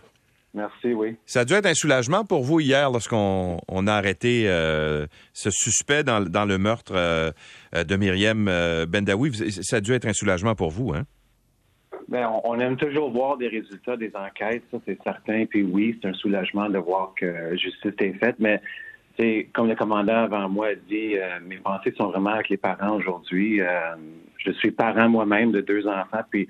Merci, 0.55 0.93
oui. 0.93 1.15
Ça 1.25 1.41
a 1.41 1.45
dû 1.45 1.53
être 1.55 1.67
un 1.67 1.75
soulagement 1.75 2.25
pour 2.25 2.43
vous 2.43 2.59
hier 2.59 2.91
lorsqu'on 2.91 3.61
on 3.69 3.87
a 3.87 3.93
arrêté 3.95 4.45
euh, 4.49 5.06
ce 5.35 5.50
suspect 5.50 6.03
dans, 6.03 6.21
dans 6.21 6.47
le 6.47 6.59
meurtre 6.59 6.93
euh, 6.97 7.31
de 7.73 7.97
Myriam 7.97 8.45
Bendawi. 8.88 9.28
Vous- 9.31 9.50
Ça 9.62 9.76
a 9.76 9.81
dû 9.81 9.93
être 9.93 10.07
un 10.07 10.12
soulagement 10.14 10.55
pour 10.57 10.71
vous, 10.71 10.93
hein? 10.95 11.05
Ben, 12.09 12.27
on, 12.45 12.59
aime 12.59 12.77
toujours 12.77 13.11
voir 13.11 13.37
des 13.37 13.49
résultats 13.49 13.97
des 13.97 14.12
enquêtes, 14.17 14.65
ça 14.71 14.79
c'est 14.87 15.03
certain. 15.03 15.45
Puis 15.45 15.62
oui, 15.62 15.99
c'est 16.00 16.09
un 16.09 16.15
soulagement 16.15 16.69
de 16.69 16.79
voir 16.79 17.12
que 17.15 17.55
justice 17.57 17.93
est 17.99 18.15
faite. 18.15 18.37
Mais 18.38 18.61
c'est 19.19 19.49
comme 19.53 19.69
le 19.69 19.75
commandant 19.75 20.25
avant 20.25 20.49
moi 20.49 20.69
a 20.69 20.75
dit, 20.75 21.19
euh, 21.19 21.38
mes 21.47 21.57
pensées 21.57 21.93
sont 21.97 22.07
vraiment 22.07 22.31
avec 22.31 22.49
les 22.49 22.57
parents 22.57 22.97
aujourd'hui. 22.97 23.61
Euh, 23.61 23.95
je 24.38 24.53
suis 24.53 24.71
parent 24.71 25.09
moi-même 25.09 25.53
de 25.53 25.61
deux 25.61 25.87
enfants, 25.87 26.23
puis 26.31 26.49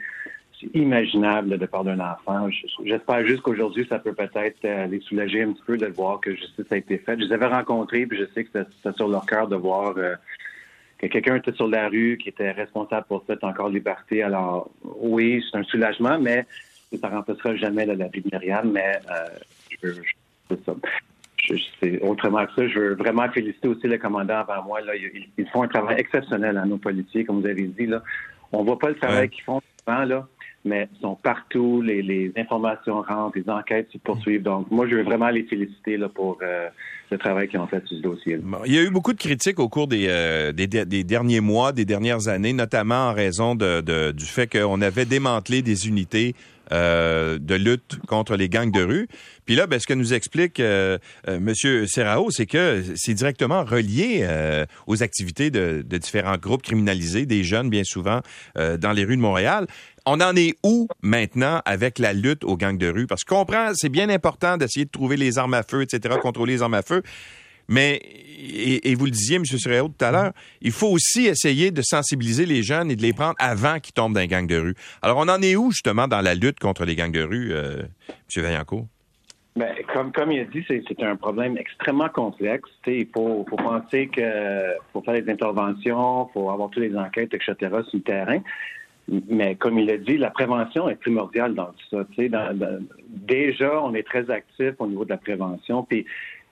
c'est 0.60 0.74
imaginable 0.74 1.58
de 1.58 1.66
perdre 1.66 1.90
un 1.90 2.00
enfant. 2.00 2.48
J'espère 2.84 3.26
juste 3.26 3.42
qu'aujourd'hui, 3.42 3.86
ça 3.88 3.98
peut 3.98 4.12
peut-être 4.12 4.64
euh, 4.64 4.86
les 4.86 5.00
soulager 5.00 5.42
un 5.42 5.52
petit 5.52 5.62
peu 5.66 5.76
de 5.76 5.86
voir 5.86 6.20
que 6.20 6.34
justice 6.34 6.66
a 6.70 6.76
été 6.76 6.98
faite. 6.98 7.20
Je 7.20 7.26
les 7.26 7.32
avais 7.32 7.46
rencontrés, 7.46 8.06
puis 8.06 8.18
je 8.18 8.24
sais 8.34 8.44
que 8.44 8.50
c'était 8.52 8.96
sur 8.96 9.08
leur 9.08 9.24
cœur 9.26 9.48
de 9.48 9.56
voir 9.56 9.94
euh, 9.96 10.14
que 10.98 11.06
quelqu'un 11.06 11.36
était 11.36 11.52
sur 11.52 11.68
la 11.68 11.88
rue, 11.88 12.18
qui 12.20 12.28
était 12.28 12.50
responsable 12.50 13.06
pour 13.06 13.24
est 13.28 13.44
encore 13.44 13.66
en 13.66 13.70
liberté. 13.70 14.22
Alors, 14.22 14.70
oui, 15.00 15.44
c'est 15.50 15.58
un 15.58 15.62
soulagement, 15.64 16.18
mais 16.18 16.44
ça 17.00 17.08
ne 17.08 17.14
remplacera 17.14 17.54
jamais 17.56 17.86
la, 17.86 17.94
la 17.94 18.08
vie 18.08 18.20
de 18.22 18.28
Myriam, 18.32 18.70
mais 18.72 18.98
euh, 19.10 19.28
je 19.82 19.86
veux, 19.88 19.94
je- 19.94 20.12
c'est 20.56 20.64
ça. 20.64 20.74
Je- 21.44 22.00
autrement 22.04 22.44
que 22.46 22.52
ça, 22.56 22.68
je 22.68 22.78
veux 22.78 22.94
vraiment 22.94 23.28
féliciter 23.30 23.68
aussi 23.68 23.86
le 23.86 23.96
commandant 23.98 24.38
avant 24.40 24.62
moi. 24.64 24.80
Là. 24.80 24.94
Ils, 24.96 25.28
ils 25.38 25.48
font 25.48 25.62
un 25.62 25.68
travail 25.68 25.98
exceptionnel 25.98 26.58
à 26.58 26.64
nos 26.66 26.78
policiers, 26.78 27.24
comme 27.24 27.40
vous 27.40 27.46
avez 27.46 27.62
dit. 27.68 27.86
Là. 27.86 28.02
On 28.52 28.64
voit 28.64 28.78
pas 28.78 28.88
le 28.88 28.96
travail 28.96 29.20
Ouais. 29.20 29.28
qu'ils 29.28 29.44
font 29.44 29.60
souvent, 29.78 30.04
là, 30.04 30.26
mais 30.64 30.88
sont 31.00 31.14
partout, 31.14 31.80
les, 31.82 32.02
les 32.02 32.32
informations 32.36 33.00
rentrent, 33.02 33.38
les 33.38 33.48
enquêtes 33.48 33.88
se 33.92 33.98
poursuivent. 33.98 34.42
Donc, 34.42 34.70
moi, 34.70 34.86
je 34.88 34.96
veux 34.96 35.02
vraiment 35.04 35.28
les 35.30 35.44
féliciter 35.44 35.96
là, 35.96 36.08
pour 36.08 36.38
euh, 36.42 36.68
le 37.10 37.16
travail 37.18 37.48
qu'ils 37.48 37.60
ont 37.60 37.66
fait 37.66 37.82
sur 37.86 37.96
ce 37.96 38.02
dossier. 38.02 38.38
Il 38.66 38.74
y 38.74 38.78
a 38.78 38.82
eu 38.82 38.90
beaucoup 38.90 39.12
de 39.12 39.18
critiques 39.18 39.60
au 39.60 39.68
cours 39.68 39.86
des, 39.88 40.06
euh, 40.08 40.52
des, 40.52 40.66
des 40.66 41.04
derniers 41.04 41.40
mois, 41.40 41.72
des 41.72 41.84
dernières 41.84 42.28
années, 42.28 42.52
notamment 42.52 43.08
en 43.08 43.12
raison 43.14 43.54
de, 43.54 43.80
de- 43.80 44.12
du 44.12 44.24
fait 44.26 44.46
qu'on 44.46 44.80
avait 44.82 45.04
démantelé 45.06 45.62
des 45.62 45.88
unités 45.88 46.34
euh, 46.72 47.38
de 47.38 47.54
lutte 47.54 47.98
contre 48.06 48.36
les 48.36 48.48
gangs 48.48 48.70
de 48.70 48.82
rue. 48.82 49.08
Puis 49.44 49.54
là, 49.54 49.66
ben, 49.66 49.80
ce 49.80 49.86
que 49.86 49.94
nous 49.94 50.12
explique 50.12 50.60
euh, 50.60 50.98
euh, 51.26 51.40
Monsieur 51.40 51.86
Serrao, 51.86 52.30
c'est 52.30 52.46
que 52.46 52.84
c'est 52.96 53.14
directement 53.14 53.64
relié 53.64 54.20
euh, 54.22 54.66
aux 54.86 55.02
activités 55.02 55.50
de, 55.50 55.82
de 55.86 55.98
différents 55.98 56.36
groupes 56.36 56.62
criminalisés, 56.62 57.24
des 57.24 57.44
jeunes 57.44 57.70
bien 57.70 57.84
souvent 57.84 58.20
dans 58.56 58.92
les 58.92 59.04
rues 59.04 59.16
de 59.16 59.22
Montréal. 59.22 59.66
On 60.04 60.20
en 60.20 60.34
est 60.36 60.56
où 60.62 60.88
maintenant 61.02 61.62
avec 61.64 61.98
la 61.98 62.12
lutte 62.12 62.44
aux 62.44 62.56
gangs 62.56 62.78
de 62.78 62.88
rue? 62.88 63.06
Parce 63.06 63.24
qu'on 63.24 63.38
comprend, 63.38 63.70
c'est 63.74 63.88
bien 63.88 64.08
important 64.08 64.56
d'essayer 64.56 64.84
de 64.84 64.90
trouver 64.90 65.16
les 65.16 65.38
armes 65.38 65.54
à 65.54 65.62
feu, 65.62 65.82
etc., 65.82 66.16
contrôler 66.20 66.54
les 66.54 66.62
armes 66.62 66.74
à 66.74 66.82
feu. 66.82 67.02
Mais, 67.68 68.00
et, 68.38 68.94
vous 68.94 69.04
le 69.04 69.10
disiez, 69.10 69.36
M. 69.36 69.44
Suréau, 69.44 69.88
tout 69.88 70.04
à 70.04 70.10
l'heure, 70.10 70.32
il 70.62 70.72
faut 70.72 70.88
aussi 70.88 71.26
essayer 71.26 71.70
de 71.70 71.82
sensibiliser 71.82 72.46
les 72.46 72.62
jeunes 72.62 72.90
et 72.90 72.96
de 72.96 73.02
les 73.02 73.12
prendre 73.12 73.34
avant 73.38 73.78
qu'ils 73.78 73.94
tombent 73.94 74.14
dans 74.14 74.20
les 74.20 74.28
gangs 74.28 74.46
de 74.46 74.56
rue. 74.56 74.74
Alors, 75.02 75.18
on 75.18 75.28
en 75.28 75.42
est 75.42 75.56
où, 75.56 75.70
justement, 75.70 76.08
dans 76.08 76.20
la 76.20 76.34
lutte 76.34 76.58
contre 76.58 76.84
les 76.84 76.96
gangs 76.96 77.12
de 77.12 77.22
rue, 77.22 77.52
euh, 77.52 77.82
M. 78.08 78.42
Vaillancourt? 78.42 78.86
Ben, 79.56 79.74
comme, 80.14 80.30
il 80.30 80.40
a 80.40 80.44
dit, 80.44 80.64
c'est 80.68 81.02
un 81.02 81.16
problème 81.16 81.58
extrêmement 81.58 82.08
complexe. 82.08 82.70
il 82.86 83.08
faut, 83.12 83.44
faut 83.50 83.56
penser 83.56 84.06
que 84.06 84.76
faut 84.92 85.02
faire 85.02 85.20
des 85.20 85.30
interventions, 85.32 86.28
il 86.28 86.32
faut 86.32 86.50
avoir 86.50 86.70
toutes 86.70 86.84
les 86.84 86.96
enquêtes, 86.96 87.34
etc. 87.34 87.54
sur 87.60 87.82
le 87.94 88.00
terrain. 88.00 88.38
Mais 89.28 89.56
comme 89.56 89.78
il 89.78 89.90
a 89.90 89.96
dit, 89.96 90.16
la 90.16 90.30
prévention 90.30 90.88
est 90.88 90.96
primordiale 90.96 91.54
dans 91.54 91.72
tout 91.72 91.86
ça. 91.90 92.04
déjà, 93.08 93.82
on 93.82 93.94
est 93.94 94.06
très 94.06 94.30
actif 94.30 94.74
au 94.78 94.86
niveau 94.86 95.04
de 95.04 95.10
la 95.10 95.16
prévention. 95.16 95.82
Puis, 95.82 96.06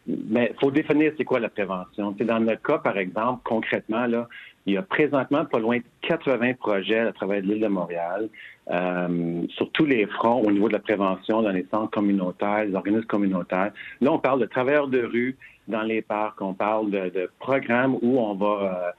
mais 0.07 0.55
faut 0.61 0.71
définir 0.71 1.13
c'est 1.17 1.25
quoi 1.25 1.41
la 1.41 1.49
prévention. 1.49 2.15
dans 2.19 2.41
notre 2.41 2.63
cas, 2.63 2.79
par 2.79 2.97
exemple, 2.97 3.41
concrètement, 3.45 4.07
là, 4.07 4.29
il 4.67 4.75
y 4.75 4.77
a 4.77 4.83
présentement 4.83 5.45
pas 5.45 5.59
loin 5.59 5.79
de 5.79 5.85
80 6.03 6.55
projets 6.55 6.99
à 6.99 7.13
travers 7.13 7.41
l'île 7.41 7.61
de 7.61 7.69
Montréal, 7.69 8.29
euh, 8.71 9.43
sur 9.51 9.71
tous 9.71 9.85
les 9.85 10.07
fronts 10.07 10.43
au 10.43 10.51
niveau 10.51 10.69
de 10.69 10.73
la 10.73 10.81
prévention 10.81 11.43
dans 11.43 11.51
les 11.51 11.67
centres 11.71 11.91
communautaires, 11.91 12.65
les 12.65 12.75
organismes 12.75 13.07
communautaires. 13.07 13.73
Là, 14.01 14.13
on 14.13 14.19
parle 14.19 14.41
de 14.41 14.47
travailleurs 14.47 14.89
de 14.89 15.03
rue 15.03 15.37
dans 15.69 15.83
les 15.83 16.03
parcs, 16.03 16.41
on 16.41 16.55
parle 16.55 16.91
de, 16.91 17.31
programmes 17.39 17.97
où 18.03 18.19
on 18.19 18.35
va 18.35 18.47
euh, 18.47 18.91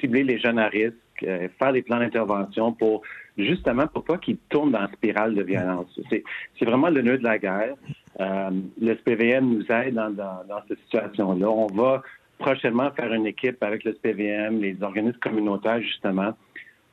cibler 0.00 0.24
les 0.24 0.38
jeunes 0.38 0.58
à 0.58 0.68
risque, 0.68 0.94
euh, 1.22 1.48
faire 1.58 1.72
des 1.72 1.82
plans 1.82 1.98
d'intervention 1.98 2.72
pour 2.72 3.02
justement 3.36 3.86
pour 3.86 4.04
pas 4.04 4.18
qu'ils 4.18 4.38
tournent 4.48 4.72
dans 4.72 4.80
la 4.80 4.88
spirale 4.88 5.34
de 5.34 5.42
violence. 5.42 6.00
C'est 6.10 6.64
vraiment 6.64 6.90
le 6.90 7.02
nœud 7.02 7.18
de 7.18 7.24
la 7.24 7.38
guerre. 7.38 7.74
Euh, 8.18 8.50
le 8.80 8.96
SPVM 8.96 9.48
nous 9.48 9.66
aide 9.70 9.94
dans, 9.94 10.62
cette 10.68 10.80
situation-là. 10.80 11.48
On 11.48 11.66
va 11.66 12.02
prochainement 12.38 12.90
faire 12.92 13.12
une 13.12 13.26
équipe 13.26 13.62
avec 13.62 13.84
le 13.84 13.92
SPVM, 13.94 14.60
les 14.60 14.82
organismes 14.82 15.18
communautaires, 15.18 15.80
justement, 15.80 16.32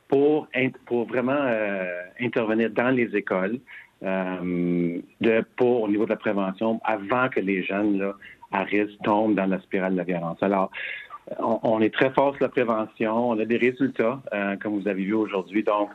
pour, 0.07 0.47
pour 0.85 1.07
vraiment 1.07 1.39
euh, 1.39 1.85
intervenir 2.19 2.69
dans 2.69 2.89
les 2.89 3.15
écoles 3.15 3.59
euh, 4.03 4.99
de, 5.21 5.45
pour, 5.55 5.83
au 5.83 5.87
niveau 5.87 6.05
de 6.05 6.11
la 6.11 6.17
prévention 6.17 6.79
avant 6.83 7.29
que 7.29 7.39
les 7.39 7.63
jeunes 7.63 7.97
là, 7.97 8.13
à 8.51 8.63
risque 8.63 8.97
tombent 9.03 9.35
dans 9.35 9.47
la 9.47 9.59
spirale 9.61 9.93
de 9.93 9.97
la 9.97 10.03
violence. 10.03 10.37
Alors, 10.41 10.69
on, 11.39 11.81
est 11.81 11.93
très 11.93 12.11
fort 12.11 12.35
sur 12.35 12.43
la 12.43 12.49
prévention, 12.49 13.31
on 13.31 13.39
a 13.39 13.43
des 13.43 13.57
résultats, 13.57 14.21
comme 14.61 14.79
vous 14.79 14.87
avez 14.87 15.03
vu 15.03 15.13
aujourd'hui. 15.13 15.61
Donc, 15.61 15.89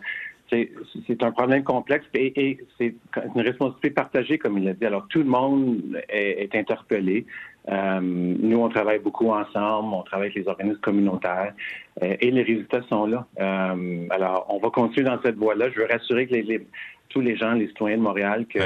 c'est 1.06 1.22
un 1.22 1.32
problème 1.32 1.64
complexe 1.64 2.06
et, 2.14 2.58
c'est 2.78 2.94
une 3.34 3.40
responsabilité 3.40 3.90
partagée, 3.90 4.38
comme 4.38 4.58
il 4.58 4.64
l'a 4.64 4.74
dit. 4.74 4.84
Alors, 4.84 5.06
tout 5.08 5.20
le 5.20 5.24
monde 5.24 6.00
est, 6.08 6.54
interpellé. 6.54 7.26
Euh, 7.68 8.00
nous, 8.02 8.58
on 8.58 8.68
travaille 8.68 8.98
beaucoup 8.98 9.30
ensemble, 9.30 9.94
on 9.94 10.02
travaille 10.02 10.28
avec 10.28 10.42
les 10.42 10.48
organismes 10.48 10.80
communautaires 10.80 11.54
euh, 12.02 12.16
et 12.20 12.30
les 12.30 12.42
résultats 12.42 12.82
sont 12.88 13.06
là. 13.06 13.26
Euh, 13.40 14.06
alors, 14.10 14.46
on 14.50 14.58
va 14.58 14.70
continuer 14.70 15.06
dans 15.06 15.20
cette 15.22 15.36
voie-là. 15.36 15.70
Je 15.70 15.80
veux 15.80 15.86
rassurer 15.86 16.26
que 16.26 16.34
les, 16.34 16.66
tous 17.08 17.20
les 17.20 17.36
gens, 17.36 17.52
les 17.52 17.68
citoyens 17.68 17.98
de 17.98 18.02
Montréal, 18.02 18.46
que, 18.46 18.58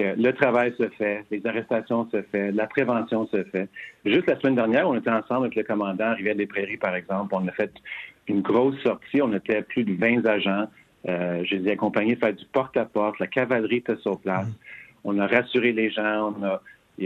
le 0.00 0.30
travail 0.30 0.72
se 0.78 0.88
fait, 0.90 1.24
les 1.30 1.44
arrestations 1.44 2.08
se 2.12 2.22
font, 2.22 2.52
la 2.54 2.68
prévention 2.68 3.26
se 3.28 3.42
fait. 3.44 3.68
Juste 4.04 4.28
la 4.28 4.38
semaine 4.38 4.54
dernière, 4.54 4.88
on 4.88 4.94
était 4.94 5.10
ensemble 5.10 5.46
avec 5.46 5.56
le 5.56 5.64
commandant 5.64 6.14
Rivière-des-Prairies, 6.14 6.76
par 6.76 6.94
exemple. 6.94 7.34
On 7.34 7.48
a 7.48 7.50
fait 7.50 7.72
une 8.28 8.42
grosse 8.42 8.80
sortie. 8.82 9.20
On 9.22 9.32
était 9.32 9.62
plus 9.62 9.82
de 9.82 9.94
20 9.94 10.24
agents. 10.26 10.68
Euh, 11.06 11.44
je 11.44 11.56
les 11.56 11.68
ai 11.68 11.72
accompagnés 11.72 12.16
faire 12.16 12.34
du 12.34 12.44
porte-à-porte. 12.46 13.18
La 13.18 13.26
cavalerie 13.26 13.76
était 13.76 13.96
sur 13.96 14.18
place. 14.18 14.46
Mm. 14.46 14.54
On 15.04 15.18
a 15.18 15.26
rassuré 15.26 15.72
les 15.72 15.90
gens. 15.90 16.34
On 16.36 16.44
a, 16.44 16.62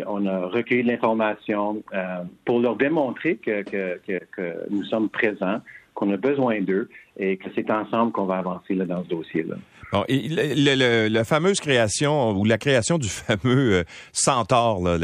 on 0.07 0.27
a 0.27 0.47
recueilli 0.47 0.83
l'information 0.83 1.83
euh, 1.93 2.23
pour 2.45 2.61
leur 2.61 2.77
démontrer 2.77 3.37
que, 3.37 3.63
que, 3.63 3.99
que, 4.35 4.71
nous 4.71 4.85
sommes 4.85 5.09
présents, 5.09 5.61
qu'on 5.95 6.11
a 6.13 6.17
besoin 6.17 6.61
d'eux 6.63 6.89
et 7.19 7.37
que 7.37 7.51
c'est 7.55 7.71
ensemble 7.71 8.13
qu'on 8.13 8.25
va 8.25 8.39
avancer 8.39 8.75
là, 8.75 8.87
dans 8.87 9.05
ce 9.05 9.09
dossier-là. 9.09 9.57
Bon, 9.93 10.05
et 10.09 10.29
la 10.29 11.25
fameuse 11.25 11.61
création 11.61 12.31
ou 12.31 12.45
la 12.45 12.59
création 12.59 12.99
du 12.99 13.09
fameux 13.09 13.75
euh, 13.75 13.85
centaure, 14.13 14.81
là, 14.81 14.97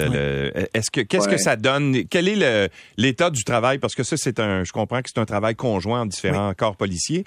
est-ce 0.75 0.91
que 0.91 1.01
qu'est-ce 1.03 1.29
que 1.29 1.37
ça 1.37 1.57
donne? 1.57 2.05
Quel 2.09 2.29
est 2.29 2.71
l'état 2.97 3.31
du 3.31 3.45
travail? 3.45 3.79
Parce 3.79 3.95
que 3.95 4.03
ça, 4.03 4.17
c'est 4.17 4.41
un, 4.41 4.65
je 4.65 4.73
comprends 4.73 5.03
que 5.03 5.11
c'est 5.13 5.21
un 5.21 5.27
travail 5.27 5.55
conjoint 5.55 6.03
en 6.03 6.07
différents 6.07 6.55
corps 6.55 6.77
policiers. 6.77 7.25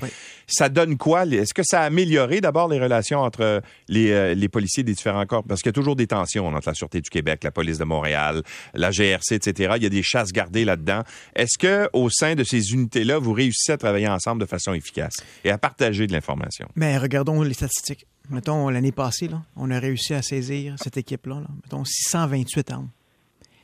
Ça 0.47 0.69
donne 0.69 0.97
quoi? 0.97 1.25
Est-ce 1.25 1.53
que 1.53 1.63
ça 1.63 1.81
a 1.81 1.85
amélioré 1.85 2.41
d'abord 2.41 2.67
les 2.67 2.79
relations 2.79 3.19
entre 3.19 3.61
les, 3.87 4.11
euh, 4.11 4.33
les 4.33 4.49
policiers 4.49 4.83
des 4.83 4.93
différents 4.93 5.25
corps? 5.25 5.43
Parce 5.43 5.61
qu'il 5.61 5.69
y 5.69 5.73
a 5.73 5.73
toujours 5.73 5.95
des 5.95 6.07
tensions 6.07 6.47
entre 6.47 6.67
la 6.67 6.73
sûreté 6.73 7.01
du 7.01 7.09
Québec, 7.09 7.43
la 7.43 7.51
police 7.51 7.77
de 7.77 7.83
Montréal, 7.83 8.41
la 8.73 8.91
GRC, 8.91 9.35
etc. 9.35 9.73
Il 9.77 9.83
y 9.83 9.85
a 9.85 9.89
des 9.89 10.03
chasses 10.03 10.31
gardées 10.31 10.65
là-dedans. 10.65 11.03
Est-ce 11.35 11.57
que 11.57 11.89
au 11.93 12.09
sein 12.09 12.35
de 12.35 12.43
ces 12.43 12.73
unités-là, 12.73 13.19
vous 13.19 13.33
réussissez 13.33 13.73
à 13.73 13.77
travailler 13.77 14.07
ensemble 14.07 14.41
de 14.41 14.47
façon 14.47 14.73
efficace 14.73 15.13
et 15.43 15.51
à 15.51 15.57
partager 15.57 16.07
de 16.07 16.13
l'information? 16.13 16.67
Mais 16.75 16.97
regardons 16.97 17.43
les 17.51 17.55
statistiques. 17.55 18.07
Mettons, 18.29 18.69
l'année 18.69 18.93
passée, 18.93 19.27
là, 19.27 19.41
on 19.57 19.69
a 19.71 19.79
réussi 19.79 20.13
à 20.13 20.21
saisir 20.21 20.75
cette 20.81 20.95
équipe-là. 20.95 21.43
mettons, 21.63 21.83
628 21.83 22.71
armes. 22.71 22.89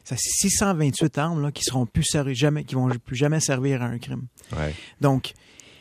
C'est 0.04 0.18
628 0.18 1.18
armes 1.18 1.42
là, 1.42 1.52
qui 1.52 1.64
seront 1.64 1.86
plus 1.86 2.06
jamais, 2.32 2.66
qui 2.66 2.76
vont 2.76 2.90
plus 2.90 3.16
jamais 3.16 3.40
servir 3.40 3.82
à 3.82 3.86
un 3.86 3.98
crime. 3.98 4.28
Donc. 5.00 5.34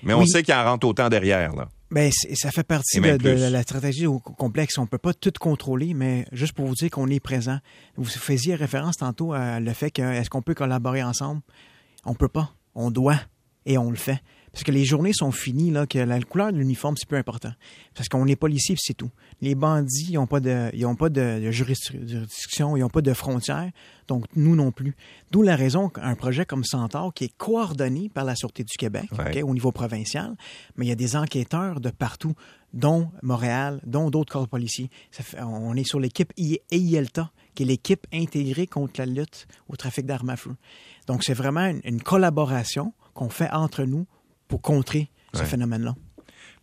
Mais 0.03 0.15
on 0.15 0.25
sait 0.25 0.43
qu'il 0.45 0.55
en 0.55 0.65
rentre 0.65 0.87
autant 0.87 1.09
derrière, 1.09 1.55
là. 1.55 1.69
Ben, 1.91 2.11
ça 2.35 2.51
fait 2.51 2.65
partie 2.65 3.01
de, 3.01 3.49
la 3.49 3.63
stratégie 3.63 4.07
au 4.07 4.19
complexe. 4.19 4.77
On 4.79 4.87
peut 4.87 4.99
pas 4.99 5.15
tout 5.15 5.33
contrôler, 5.39 5.95
mais 5.95 6.27
juste 6.33 6.53
pour 6.53 6.67
vous 6.67 6.75
dire 6.75 6.91
qu'on 6.91 7.09
est 7.09 7.21
présent. 7.21 7.59
Vous 7.97 8.05
faisiez 8.05 8.57
référence 8.57 8.97
tantôt 8.97 9.33
à 9.33 9.61
le 9.61 9.73
fait 9.73 9.93
que 9.93 10.03
est-ce 10.03 10.29
qu'on 10.29 10.43
peut 10.43 10.55
collaborer 10.55 11.05
ensemble? 11.05 11.43
On 12.05 12.15
peut 12.15 12.29
pas. 12.29 12.53
On 12.75 12.91
doit. 12.91 13.21
Et 13.67 13.79
on 13.79 13.91
le 13.91 13.97
fait. 13.97 14.21
Parce 14.57 14.65
que 14.65 14.73
les 14.73 14.87
journées 14.87 15.13
sont 15.13 15.33
finies, 15.33 15.71
là, 15.71 15.87
que 15.87 15.99
la 15.99 16.19
couleur 16.23 16.51
de 16.51 16.57
l'uniforme, 16.57 16.97
c'est 16.97 17.07
plus 17.07 17.19
important. 17.19 17.53
Parce 17.95 18.09
qu'on 18.09 18.27
est 18.27 18.37
policier, 18.37 18.75
c'est 18.79 18.95
tout. 18.95 19.11
Les 19.43 19.55
bandits, 19.55 20.07
ils 20.09 20.15
n'ont 20.15 20.27
pas 20.27 20.41
de, 20.41 20.71
ils 20.73 20.87
ont 20.87 20.95
pas 20.95 21.11
de, 21.11 21.51
juridiction, 21.51 22.75
ils 22.75 22.81
n'ont 22.81 22.89
pas 22.89 23.03
de 23.03 23.13
frontières. 23.13 23.71
Donc, 24.09 24.25
nous 24.35 24.57
non 24.57 24.73
plus. 24.73 24.97
D'où 25.31 25.43
la 25.43 25.57
raison 25.57 25.91
qu'un 25.91 26.15
projet 26.15 26.47
comme 26.47 26.65
Centaure, 26.65 27.13
qui 27.13 27.25
est 27.25 27.37
coordonné 27.37 28.09
par 28.09 28.25
la 28.25 28.35
Sûreté 28.35 28.65
du 28.65 28.79
Québec, 28.79 29.11
au 29.45 29.53
niveau 29.53 29.73
provincial, 29.73 30.35
mais 30.77 30.87
il 30.87 30.89
y 30.89 30.93
a 30.93 30.97
des 30.97 31.17
enquêteurs 31.17 31.79
de 31.79 31.91
partout, 31.91 32.33
dont 32.73 33.11
Montréal, 33.23 33.83
dont 33.85 34.09
d'autres 34.09 34.33
corps 34.33 34.49
policiers. 34.49 34.89
on 35.39 35.77
est 35.77 35.87
sur 35.87 36.01
l'équipe 36.01 36.33
EILTA, 36.39 37.31
qui 37.55 37.65
est 37.65 37.67
l'équipe 37.67 38.07
intégrée 38.11 38.67
contre 38.67 39.01
la 39.01 39.07
lutte 39.07 39.49
au 39.69 39.77
trafic 39.77 40.07
d'armes 40.07 40.31
à 40.31 40.37
feu. 40.37 40.57
Donc, 41.09 41.25
c'est 41.25 41.35
vraiment 41.35 41.71
une 41.85 42.01
collaboration 42.01 42.95
qu'on 43.13 43.29
fait 43.29 43.51
entre 43.51 43.85
nous 43.85 44.07
pour 44.49 44.63
contrer 44.63 45.11
ce 45.35 45.45
phénomène-là. 45.45 45.95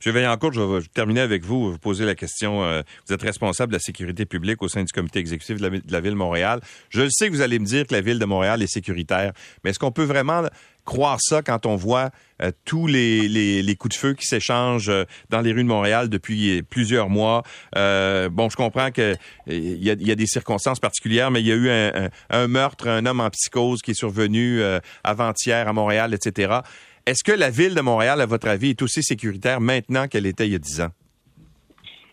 M. 0.06 0.12
Vaillancourt, 0.12 0.52
je 0.52 0.60
vais 0.60 0.82
terminer 0.94 1.22
avec 1.22 1.46
vous, 1.46 1.72
vous 1.72 1.78
poser 1.78 2.06
la 2.06 2.16
question. 2.16 2.64
Euh, 2.64 2.82
vous 3.08 3.14
êtes 3.14 3.22
responsable 3.22 3.72
de 3.72 3.78
la 3.78 3.80
sécurité 3.80 4.26
publique 4.26 4.62
au 4.62 4.68
sein 4.68 4.84
du 4.84 4.92
comité 4.92 5.20
exécutif 5.20 5.58
de 5.62 5.82
la, 5.90 6.00
ville 6.02 6.12
de 6.12 6.18
Montréal. 6.18 6.60
Je 6.90 7.08
sais 7.10 7.30
que 7.30 7.34
vous 7.34 7.42
allez 7.42 7.60
me 7.60 7.66
dire 7.66 7.88
que 7.88 7.94
la 7.94 8.02
ville 8.02 8.20
de 8.20 8.26
Montréal 8.26 8.62
est 8.62 8.68
sécuritaire, 8.68 9.32
mais 9.64 9.70
est-ce 9.70 9.80
qu'on 9.80 9.92
peut 9.92 10.04
vraiment 10.04 10.44
croire 10.84 11.18
ça 11.22 11.42
quand 11.42 11.66
on 11.66 11.78
voit 11.78 12.10
euh, 12.42 12.52
tous 12.66 12.88
les, 12.88 13.76
coups 13.80 13.96
de 13.96 14.00
feu 14.00 14.14
qui 14.14 14.26
s'échangent 14.26 14.90
euh, 14.90 15.06
dans 15.30 15.40
les 15.40 15.54
rues 15.54 15.64
de 15.64 15.70
Montréal 15.70 16.10
depuis 16.10 16.64
plusieurs 16.64 17.10
mois? 17.10 17.44
bon, 17.74 18.50
je 18.50 18.58
comprends 18.58 18.92
qu'il 18.92 19.18
y, 19.48 19.90
a, 19.90 19.94
y 19.94 20.12
a 20.12 20.16
des 20.16 20.28
circonstances 20.28 20.82
particulières, 20.82 21.32
mais 21.32 21.40
il 21.40 21.48
y 21.48 21.52
a 21.52 21.56
eu 21.56 21.70
un, 21.70 22.10
un 22.30 22.48
meurtre, 22.48 22.90
un 22.90 23.06
homme 23.06 23.22
en 23.22 23.30
psychose 23.30 23.82
qui 23.82 23.92
est 23.92 23.98
survenu 23.98 24.62
avant-hier 25.06 25.68
à 25.68 25.72
Montréal, 25.72 26.14
etc. 26.14 26.60
Est-ce 27.06 27.24
que 27.24 27.34
la 27.34 27.50
ville 27.50 27.76
de 27.76 27.82
Montréal, 27.82 28.22
à 28.22 28.26
votre 28.26 28.48
avis, 28.48 28.70
est 28.70 28.82
aussi 28.82 29.04
sécuritaire 29.04 29.60
maintenant 29.60 30.08
qu'elle 30.08 30.26
était 30.26 30.48
il 30.48 30.54
y 30.54 30.56
a 30.56 30.60
dix 30.60 30.80
ans? 30.80 30.92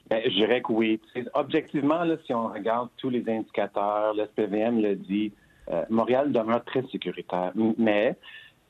Ben, 0.08 0.20
je 0.24 0.30
dirais 0.30 0.60
que 0.60 0.72
oui. 0.72 1.00
Objectivement, 1.34 2.02
si 2.26 2.34
on 2.34 2.48
regarde 2.48 2.88
tous 2.96 3.08
les 3.08 3.22
indicateurs, 3.28 4.14
le 4.14 4.24
SPVM 4.24 4.82
le 4.82 4.96
dit, 4.96 5.32
euh, 5.70 5.84
Montréal 5.90 6.32
demeure 6.32 6.64
très 6.64 6.82
sécuritaire. 6.90 7.52
Mais 7.78 8.16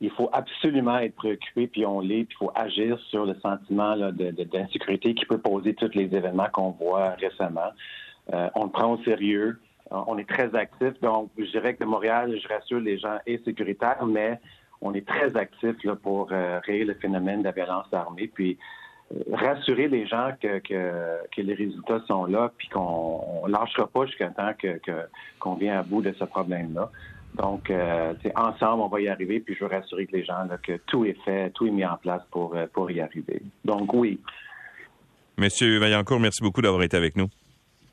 il 0.03 0.11
faut 0.11 0.29
absolument 0.35 0.99
être 0.99 1.15
préoccupé, 1.15 1.67
puis 1.67 1.87
on 1.87 2.01
l'est, 2.01 2.25
puis 2.25 2.37
il 2.39 2.45
faut 2.45 2.53
agir 2.55 2.99
sur 3.09 3.25
le 3.25 3.35
sentiment 3.41 3.97
d'insécurité 3.97 5.15
qui 5.15 5.25
peut 5.25 5.39
poser 5.39 5.73
tous 5.73 5.95
les 5.95 6.15
événements 6.15 6.49
qu'on 6.53 6.73
voit 6.73 7.11
récemment. 7.13 7.71
Euh, 8.35 8.51
on 8.55 8.65
le 8.65 8.71
prend 8.71 8.93
au 8.93 9.03
sérieux. 9.05 9.59
On 9.91 10.19
est 10.19 10.29
très 10.29 10.55
actif. 10.55 11.01
Donc, 11.01 11.31
je 11.39 11.51
dirais 11.51 11.75
que 11.75 11.85
Montréal, 11.85 12.39
je 12.41 12.47
rassure 12.47 12.81
les 12.81 12.99
gens, 12.99 13.19
est 13.27 13.43
sécuritaire, 13.45 14.05
mais 14.07 14.39
on 14.81 14.95
est 14.95 15.07
très 15.07 15.37
actif 15.37 15.83
là, 15.85 15.97
pour 15.97 16.29
euh, 16.33 16.61
le 16.67 16.95
phénomène 16.95 17.41
de 17.41 17.45
la 17.45 17.53
violence 17.53 17.87
armée, 17.93 18.31
puis 18.33 18.59
euh, 19.13 19.21
rassurer 19.33 19.89
les 19.89 20.07
gens 20.07 20.31
que, 20.41 20.59
que, 20.59 21.41
les 21.41 21.55
résultats 21.55 22.01
sont 22.07 22.25
là, 22.27 22.53
puis 22.57 22.69
qu'on 22.69 23.43
ne 23.47 23.53
lâchera 23.53 23.87
pas 23.87 24.07
jusqu'à 24.07 24.29
temps 24.29 24.53
que, 24.59 24.81
qu'on 25.39 25.55
vient 25.55 25.81
à 25.81 25.83
bout 25.83 26.03
de 26.03 26.15
ce 26.19 26.25
problème-là. 26.25 26.91
Donc, 27.35 27.71
euh, 27.71 28.15
ensemble, 28.35 28.83
on 28.83 28.89
va 28.89 29.01
y 29.01 29.09
arriver, 29.09 29.39
puis 29.41 29.55
je 29.55 29.65
veux 29.65 29.71
rassurer 29.71 30.09
les 30.11 30.25
gens 30.25 30.49
que 30.63 30.79
tout 30.87 31.05
est 31.05 31.19
fait, 31.25 31.51
tout 31.51 31.67
est 31.67 31.71
mis 31.71 31.85
en 31.85 31.97
place 31.97 32.23
pour, 32.31 32.57
pour 32.73 32.91
y 32.91 33.01
arriver. 33.01 33.43
Donc, 33.65 33.93
oui. 33.95 34.21
Monsieur 35.39 35.79
Vaillancourt, 35.79 36.21
merci 36.21 36.43
beaucoup 36.43 36.61
d'avoir 36.61 36.83
été 36.83 36.97
avec 36.97 37.17
nous. 37.17 37.29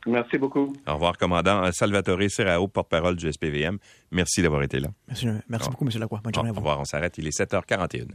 Merci 0.06 0.38
beaucoup. 0.38 0.74
Au 0.88 0.94
revoir, 0.94 1.18
commandant 1.18 1.70
Salvatore 1.72 2.30
Serrao, 2.30 2.68
porte-parole 2.68 3.16
du 3.16 3.32
SPVM. 3.32 3.78
Merci 4.12 4.42
d'avoir 4.42 4.64
été 4.64 4.80
là. 4.80 4.90
Merci, 5.08 5.28
merci 5.50 5.70
beaucoup, 5.70 5.86
M. 5.86 6.00
Lacroix. 6.00 6.22
Bonne 6.24 6.34
journée 6.34 6.50
à 6.50 6.52
vous. 6.54 6.60
Au 6.60 6.62
revoir, 6.62 6.80
on 6.80 6.86
s'arrête. 6.86 7.18
Il 7.18 7.28
est 7.28 7.38
7h41. 7.38 8.08